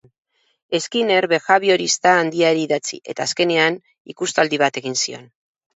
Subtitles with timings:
[0.85, 3.81] Skinner behaviorista handiari idatzi, eta azkenean
[4.17, 5.33] ikustaldi bat egin zion.